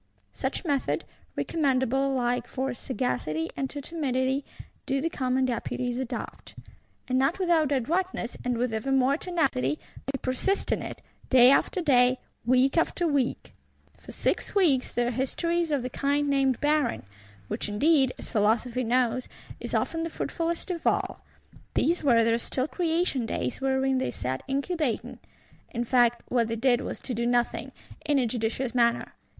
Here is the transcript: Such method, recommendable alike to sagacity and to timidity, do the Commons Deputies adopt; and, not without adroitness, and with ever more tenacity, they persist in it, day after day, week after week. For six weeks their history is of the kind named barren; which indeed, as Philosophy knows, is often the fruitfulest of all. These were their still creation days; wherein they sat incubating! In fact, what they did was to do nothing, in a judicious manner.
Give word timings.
Such 0.33 0.65
method, 0.65 1.03
recommendable 1.35 2.07
alike 2.07 2.51
to 2.51 2.73
sagacity 2.73 3.51
and 3.55 3.69
to 3.69 3.81
timidity, 3.81 4.43
do 4.87 4.99
the 4.99 5.11
Commons 5.11 5.45
Deputies 5.49 5.99
adopt; 5.99 6.55
and, 7.07 7.19
not 7.19 7.37
without 7.37 7.71
adroitness, 7.71 8.35
and 8.43 8.57
with 8.57 8.73
ever 8.73 8.91
more 8.91 9.15
tenacity, 9.15 9.77
they 10.07 10.17
persist 10.19 10.71
in 10.71 10.81
it, 10.81 11.03
day 11.29 11.51
after 11.51 11.81
day, 11.81 12.17
week 12.43 12.77
after 12.79 13.05
week. 13.07 13.53
For 13.99 14.11
six 14.11 14.55
weeks 14.55 14.91
their 14.91 15.11
history 15.11 15.61
is 15.61 15.69
of 15.69 15.83
the 15.83 15.89
kind 15.91 16.27
named 16.27 16.59
barren; 16.59 17.03
which 17.47 17.69
indeed, 17.69 18.11
as 18.17 18.27
Philosophy 18.27 18.83
knows, 18.83 19.27
is 19.59 19.75
often 19.75 20.01
the 20.01 20.09
fruitfulest 20.09 20.71
of 20.71 20.87
all. 20.87 21.23
These 21.75 22.03
were 22.03 22.23
their 22.23 22.39
still 22.39 22.67
creation 22.67 23.27
days; 23.27 23.61
wherein 23.61 23.99
they 23.99 24.09
sat 24.09 24.41
incubating! 24.47 25.19
In 25.69 25.83
fact, 25.83 26.23
what 26.29 26.47
they 26.47 26.55
did 26.55 26.81
was 26.81 27.01
to 27.03 27.13
do 27.13 27.27
nothing, 27.27 27.71
in 28.03 28.17
a 28.17 28.25
judicious 28.25 28.73
manner. 28.73 29.13